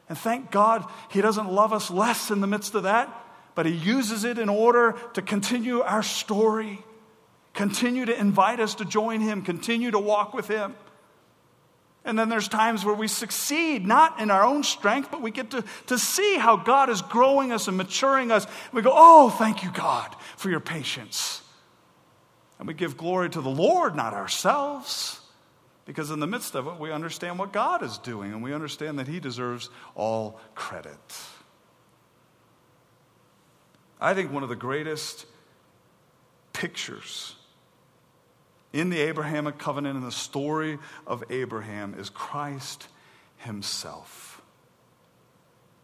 [0.09, 3.15] And thank God He doesn't love us less in the midst of that,
[3.55, 6.83] but He uses it in order to continue our story,
[7.53, 10.75] continue to invite us to join Him, continue to walk with Him.
[12.05, 15.51] And then there's times where we succeed, not in our own strength, but we get
[15.51, 18.47] to, to see how God is growing us and maturing us.
[18.73, 21.43] We go, Oh, thank you, God, for your patience.
[22.59, 25.21] And we give glory to the Lord, not ourselves.
[25.85, 28.99] Because in the midst of it, we understand what God is doing and we understand
[28.99, 30.99] that He deserves all credit.
[34.01, 35.27] I think one of the greatest
[36.55, 37.35] pictures
[38.73, 42.89] in the Abrahamic covenant and the story of Abraham is Christ
[43.37, 44.41] himself,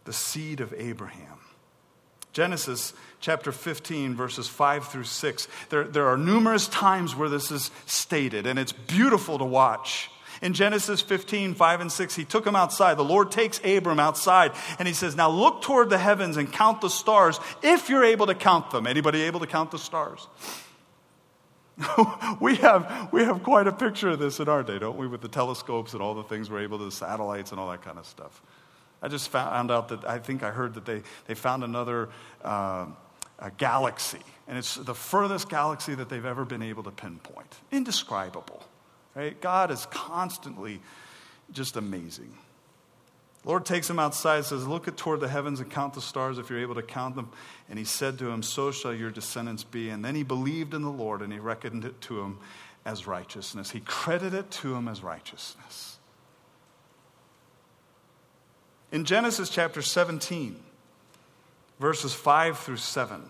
[0.05, 1.37] the seed of Abraham.
[2.37, 5.47] Genesis chapter 15, verses 5 through 6.
[5.69, 10.11] There, there are numerous times where this is stated, and it's beautiful to watch.
[10.43, 12.95] In Genesis 15, 5 and 6, he took him outside.
[12.95, 16.81] The Lord takes Abram outside and he says, Now look toward the heavens and count
[16.81, 18.85] the stars if you're able to count them.
[18.85, 20.27] Anybody able to count the stars?
[22.39, 25.21] we, have, we have quite a picture of this in our day, don't we, with
[25.21, 28.05] the telescopes and all the things we're able to, satellites and all that kind of
[28.05, 28.43] stuff.
[29.01, 32.09] I just found out that I think I heard that they, they found another
[32.43, 32.87] uh,
[33.57, 37.55] galaxy, and it's the furthest galaxy that they've ever been able to pinpoint.
[37.71, 38.63] Indescribable.
[39.15, 39.39] Right?
[39.39, 40.79] God is constantly
[41.51, 42.33] just amazing.
[43.47, 46.59] Lord takes him outside, says, Look toward the heavens and count the stars if you're
[46.59, 47.31] able to count them.
[47.69, 49.89] And he said to him, So shall your descendants be.
[49.89, 52.39] And then he believed in the Lord and he reckoned it to him
[52.85, 53.71] as righteousness.
[53.71, 55.96] He credited it to him as righteousness.
[58.91, 60.55] In Genesis chapter 17,
[61.79, 63.21] verses 5 through 7,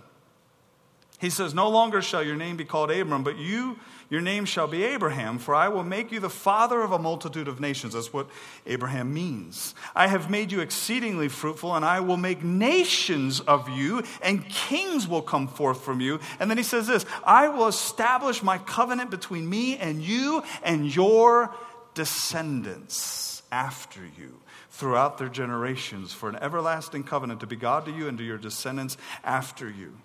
[1.20, 3.78] he says, No longer shall your name be called Abram, but you
[4.10, 7.50] your name shall be Abraham, for I will make you the father of a multitude
[7.50, 7.94] of nations.
[7.94, 8.28] That's what
[8.66, 9.76] Abraham means.
[9.94, 15.10] I have made you exceedingly fruitful, and I will make nations of you, and kings
[15.10, 16.22] will come forth from you.
[16.40, 20.94] And then he says this I will establish my covenant between me and you and
[20.96, 21.54] your
[21.94, 28.08] descendants after you throughout their generations for an everlasting covenant to be God to you
[28.08, 29.98] and to your descendants after you.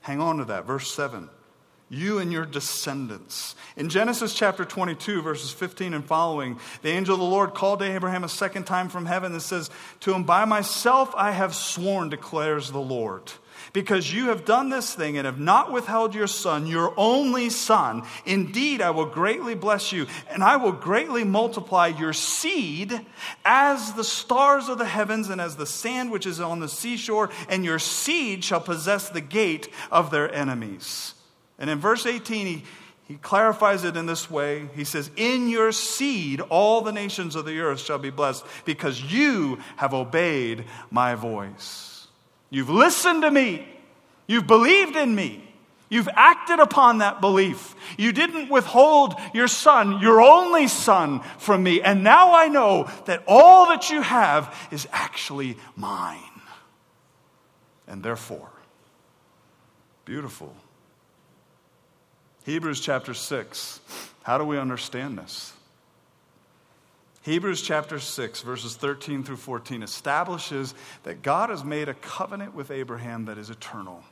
[0.00, 0.64] Hang on to that.
[0.64, 1.28] Verse 7
[1.92, 3.54] you and your descendants.
[3.76, 7.84] In Genesis chapter 22, verses 15 and following, the angel of the Lord called to
[7.84, 9.68] Abraham a second time from heaven and says
[10.00, 13.30] to him, By myself I have sworn, declares the Lord.
[13.72, 18.02] Because you have done this thing and have not withheld your son, your only son,
[18.26, 23.00] indeed I will greatly bless you, and I will greatly multiply your seed
[23.46, 27.30] as the stars of the heavens and as the sand which is on the seashore,
[27.48, 31.14] and your seed shall possess the gate of their enemies.
[31.58, 32.64] And in verse 18, he,
[33.08, 34.68] he clarifies it in this way.
[34.74, 39.00] He says, In your seed, all the nations of the earth shall be blessed because
[39.00, 41.91] you have obeyed my voice.
[42.52, 43.66] You've listened to me.
[44.26, 45.42] You've believed in me.
[45.88, 47.74] You've acted upon that belief.
[47.96, 51.80] You didn't withhold your son, your only son, from me.
[51.80, 56.20] And now I know that all that you have is actually mine.
[57.88, 58.50] And therefore,
[60.04, 60.54] beautiful
[62.44, 63.80] Hebrews chapter 6.
[64.24, 65.54] How do we understand this?
[67.22, 72.70] Hebrews chapter 6, verses 13 through 14, establishes that God has made a covenant with
[72.70, 74.02] Abraham that is eternal.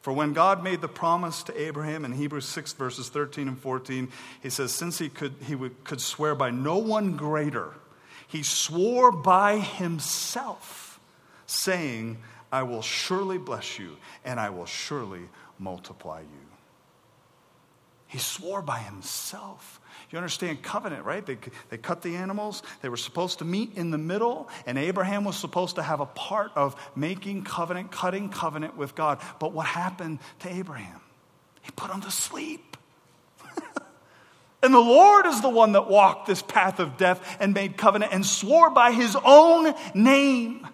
[0.00, 4.08] For when God made the promise to Abraham in Hebrews 6, verses 13 and 14,
[4.42, 7.74] he says, Since he could, he would, could swear by no one greater,
[8.26, 10.98] he swore by himself,
[11.46, 12.18] saying,
[12.50, 16.48] I will surely bless you, and I will surely multiply you.
[18.08, 19.80] He swore by himself.
[20.12, 21.24] You understand covenant, right?
[21.24, 21.38] They,
[21.70, 22.62] they cut the animals.
[22.82, 26.06] They were supposed to meet in the middle, and Abraham was supposed to have a
[26.06, 29.20] part of making covenant, cutting covenant with God.
[29.40, 31.00] But what happened to Abraham?
[31.62, 32.76] He put him to sleep.
[34.62, 38.12] and the Lord is the one that walked this path of death and made covenant
[38.12, 40.66] and swore by his own name.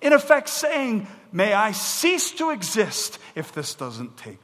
[0.00, 4.38] In effect, saying, May I cease to exist if this doesn't take.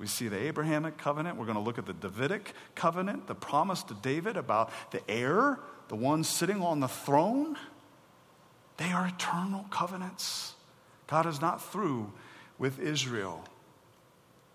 [0.00, 1.36] We see the Abrahamic covenant.
[1.36, 5.58] We're going to look at the Davidic covenant, the promise to David about the heir,
[5.88, 7.58] the one sitting on the throne.
[8.78, 10.54] They are eternal covenants.
[11.06, 12.10] God is not through
[12.58, 13.44] with Israel.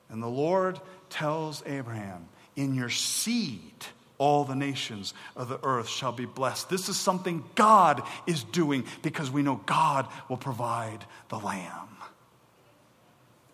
[0.10, 0.80] And the Lord
[1.12, 3.86] tells Abraham, In your seed,
[4.18, 6.72] all the nations of the earth shall be blessed.
[6.72, 11.95] This is something God is doing because we know God will provide the Lamb.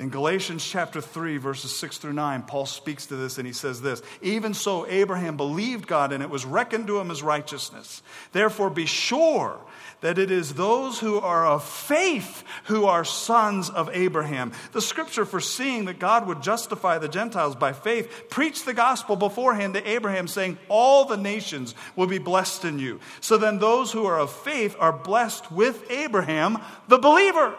[0.01, 3.83] In Galatians chapter 3, verses 6 through 9, Paul speaks to this and he says
[3.83, 8.01] this Even so, Abraham believed God and it was reckoned to him as righteousness.
[8.31, 9.61] Therefore, be sure
[10.01, 14.53] that it is those who are of faith who are sons of Abraham.
[14.71, 19.75] The scripture, foreseeing that God would justify the Gentiles by faith, preached the gospel beforehand
[19.75, 22.99] to Abraham, saying, All the nations will be blessed in you.
[23.19, 27.53] So then, those who are of faith are blessed with Abraham, the believer.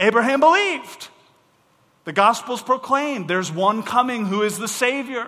[0.00, 1.10] Abraham believed.
[2.06, 3.28] The gospel's proclaimed.
[3.28, 5.26] There's one coming who is the Savior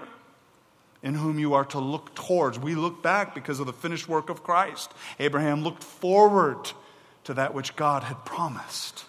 [1.02, 2.56] in whom you are to look towards.
[2.56, 4.92] We look back because of the finished work of Christ.
[5.18, 6.70] Abraham looked forward
[7.24, 9.04] to that which God had promised.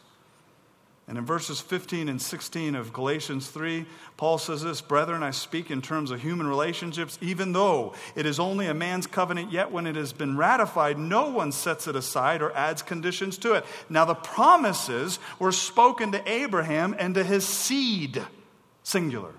[1.09, 5.71] And in verses 15 and 16 of Galatians 3, Paul says this Brethren, I speak
[5.71, 9.87] in terms of human relationships, even though it is only a man's covenant, yet when
[9.87, 13.65] it has been ratified, no one sets it aside or adds conditions to it.
[13.89, 18.21] Now, the promises were spoken to Abraham and to his seed,
[18.83, 19.33] singular.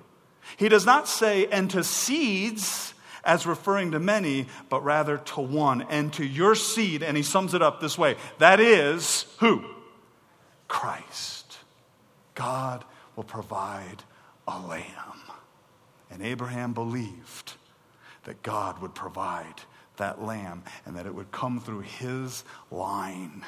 [0.56, 5.82] He does not say, and to seeds as referring to many, but rather to one,
[5.82, 7.04] and to your seed.
[7.04, 9.64] And he sums it up this way that is who?
[10.66, 11.39] Christ.
[12.40, 12.86] God
[13.16, 14.02] will provide
[14.48, 15.20] a lamb.
[16.10, 17.52] And Abraham believed
[18.24, 19.60] that God would provide
[19.98, 23.44] that lamb and that it would come through his line,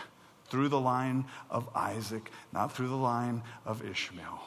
[0.50, 4.42] through the line of Isaac, not through the line of Ishmael.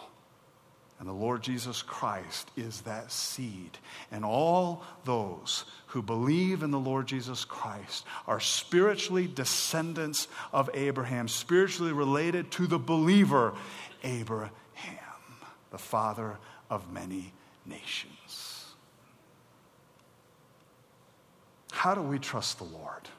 [0.99, 3.79] And the Lord Jesus Christ is that seed.
[4.11, 11.27] And all those who believe in the Lord Jesus Christ are spiritually descendants of Abraham,
[11.27, 13.55] spiritually related to the believer,
[14.05, 14.51] Abraham,
[15.71, 16.37] the father
[16.69, 17.33] of many
[17.65, 18.65] nations.
[21.71, 23.09] How do we trust the Lord?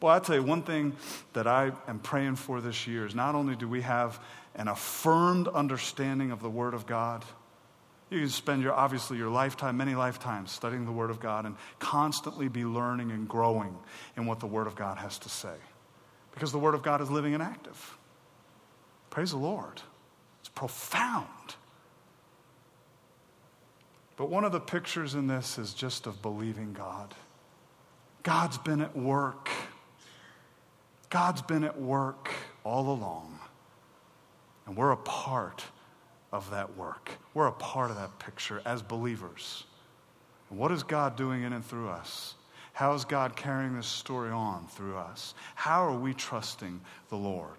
[0.00, 0.96] Well, I'll tell you one thing
[1.34, 4.18] that I am praying for this year is not only do we have
[4.54, 7.24] an affirmed understanding of the Word of God,
[8.08, 11.54] you can spend your obviously your lifetime, many lifetimes, studying the Word of God and
[11.78, 13.76] constantly be learning and growing
[14.16, 15.54] in what the Word of God has to say.
[16.32, 17.98] Because the Word of God is living and active.
[19.10, 19.82] Praise the Lord.
[20.40, 21.26] It's profound.
[24.16, 27.14] But one of the pictures in this is just of believing God.
[28.22, 29.48] God's been at work.
[31.08, 32.30] God's been at work
[32.62, 33.38] all along.
[34.66, 35.64] And we're a part
[36.32, 37.10] of that work.
[37.34, 39.64] We're a part of that picture as believers.
[40.50, 42.34] And what is God doing in and through us?
[42.72, 45.34] How is God carrying this story on through us?
[45.54, 47.56] How are we trusting the Lord?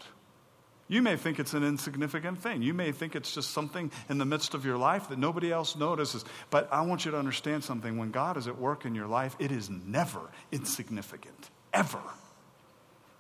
[0.92, 2.62] You may think it's an insignificant thing.
[2.62, 5.78] You may think it's just something in the midst of your life that nobody else
[5.78, 6.26] notices.
[6.50, 7.98] But I want you to understand something.
[7.98, 10.20] When God is at work in your life, it is never
[10.52, 12.02] insignificant, ever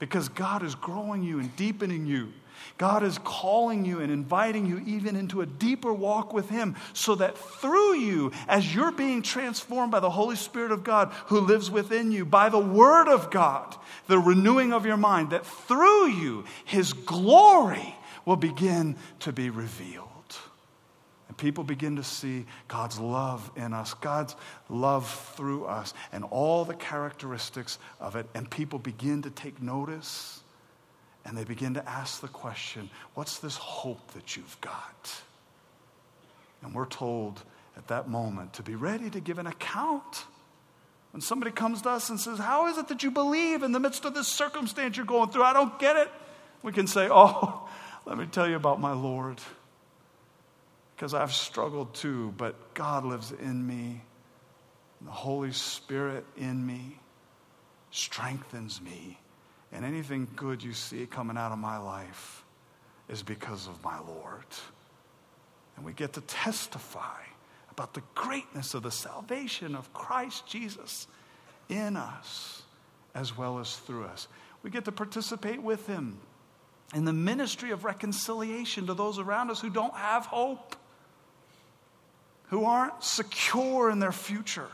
[0.01, 2.33] because God is growing you and deepening you.
[2.79, 7.13] God is calling you and inviting you even into a deeper walk with Him so
[7.15, 11.69] that through you, as you're being transformed by the Holy Spirit of God who lives
[11.69, 13.75] within you, by the Word of God,
[14.07, 17.95] the renewing of your mind, that through you, His glory
[18.25, 20.10] will begin to be revealed.
[21.41, 24.35] People begin to see God's love in us, God's
[24.69, 28.27] love through us, and all the characteristics of it.
[28.35, 30.43] And people begin to take notice
[31.25, 35.21] and they begin to ask the question what's this hope that you've got?
[36.61, 37.41] And we're told
[37.75, 40.25] at that moment to be ready to give an account.
[41.11, 43.79] When somebody comes to us and says, How is it that you believe in the
[43.79, 45.41] midst of this circumstance you're going through?
[45.41, 46.11] I don't get it.
[46.61, 47.67] We can say, Oh,
[48.05, 49.41] let me tell you about my Lord
[51.01, 54.03] because I've struggled too, but God lives in me.
[55.03, 56.99] The Holy Spirit in me
[57.89, 59.17] strengthens me.
[59.71, 62.43] And anything good you see coming out of my life
[63.09, 64.45] is because of my Lord.
[65.75, 67.23] And we get to testify
[67.71, 71.07] about the greatness of the salvation of Christ Jesus
[71.67, 72.61] in us
[73.15, 74.27] as well as through us.
[74.61, 76.19] We get to participate with Him
[76.93, 80.75] in the ministry of reconciliation to those around us who don't have hope
[82.51, 84.67] who aren't secure in their future,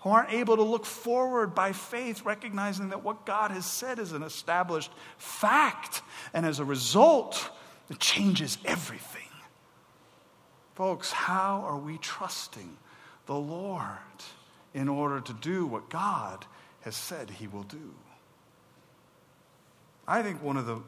[0.00, 4.12] who aren't able to look forward by faith, recognizing that what God has said is
[4.12, 6.02] an established fact.
[6.34, 7.50] And as a result,
[7.88, 9.22] it changes everything.
[10.74, 12.76] Folks, how are we trusting
[13.24, 13.88] the Lord
[14.74, 16.44] in order to do what God
[16.82, 17.94] has said He will do?
[20.06, 20.82] I think one of the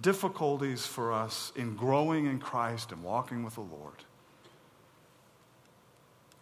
[0.00, 4.04] difficulties for us in growing in Christ and walking with the Lord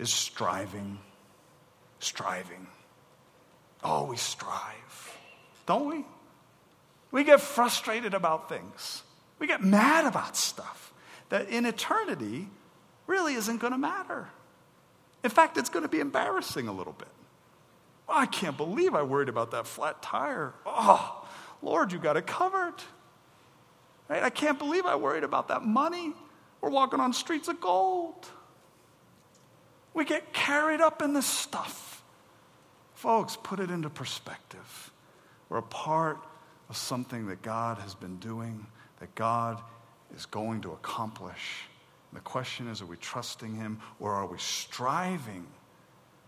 [0.00, 0.98] is striving.
[2.00, 2.66] Striving.
[4.08, 5.16] We strive.
[5.66, 6.04] Don't we?
[7.10, 9.02] We get frustrated about things.
[9.38, 10.92] We get mad about stuff
[11.28, 12.48] that in eternity
[13.06, 14.28] really isn't going to matter.
[15.22, 17.08] In fact, it's going to be embarrassing a little bit.
[18.08, 20.54] Oh, I can't believe I worried about that flat tire.
[20.66, 21.26] Oh,
[21.62, 22.74] Lord, you got it covered.
[24.08, 24.22] Right?
[24.22, 26.14] I can't believe I worried about that money.
[26.60, 28.26] We're walking on streets of gold.
[29.94, 32.02] We get carried up in this stuff.
[32.94, 34.92] Folks, put it into perspective.
[35.48, 36.18] We're a part
[36.68, 38.66] of something that God has been doing,
[39.00, 39.60] that God
[40.14, 41.64] is going to accomplish.
[42.10, 45.46] And the question is are we trusting Him or are we striving,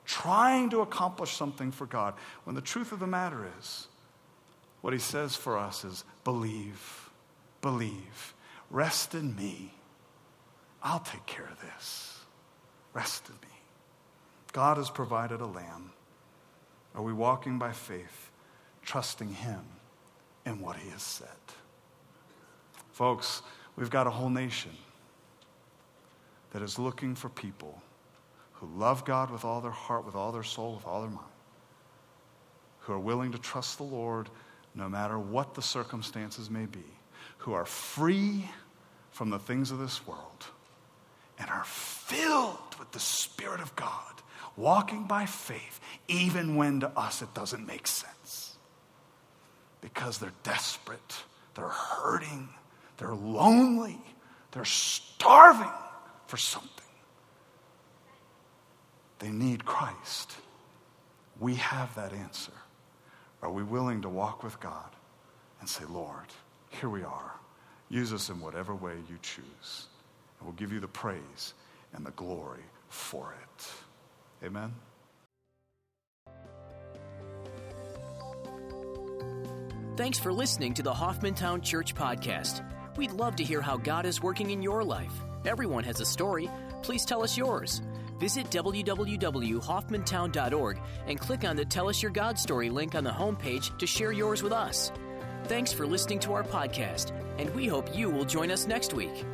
[0.05, 2.15] trying to accomplish something for God?
[2.45, 3.87] When the truth of the matter is,
[4.81, 7.11] what He says for us is believe,
[7.61, 8.35] believe,
[8.71, 9.75] rest in me.
[10.83, 12.19] I'll take care of this.
[12.93, 13.52] Rest in me.
[14.53, 15.93] God has provided a lamb.
[16.95, 18.31] Are we walking by faith,
[18.83, 19.61] trusting Him
[20.45, 21.29] in what He has said?
[22.93, 23.43] Folks,
[23.77, 24.73] we've got a whole nation
[26.51, 27.81] that is looking for people
[28.55, 31.27] who love God with all their heart, with all their soul, with all their mind,
[32.81, 34.29] who are willing to trust the Lord
[34.75, 36.85] no matter what the circumstances may be,
[37.39, 38.49] who are free
[39.11, 40.47] from the things of this world
[41.39, 44.13] and are filled with the Spirit of God
[44.57, 48.57] walking by faith, even when to us it doesn't make sense.
[49.81, 51.25] Because they're desperate,
[51.55, 52.49] they're hurting,
[52.99, 53.99] they're lonely,
[54.53, 55.73] They're starving
[56.27, 56.69] for something.
[59.19, 60.33] They need Christ.
[61.41, 62.53] We have that answer.
[63.41, 64.91] Are we willing to walk with God
[65.61, 66.27] and say, Lord,
[66.71, 67.33] here we are.
[67.89, 69.87] Use us in whatever way you choose.
[70.39, 71.55] And we'll give you the praise
[71.93, 73.67] and the glory for it.
[74.45, 74.73] Amen.
[79.97, 82.65] Thanks for listening to the Hoffmantown Church Podcast.
[82.97, 85.13] We'd love to hear how God is working in your life.
[85.45, 86.51] Everyone has a story.
[86.83, 87.83] Please tell us yours.
[88.19, 93.77] Visit www.hoffmantown.org and click on the Tell Us Your God Story link on the homepage
[93.79, 94.93] to share yours with us.
[95.45, 99.25] Thanks for listening to our podcast, and we hope you will join us next week.